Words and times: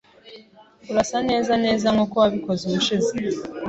Urasa 0.89 1.17
neza 1.29 1.53
neza 1.65 1.87
nkuko 1.93 2.15
wabikoze 2.21 2.61
ubushize. 2.65 3.11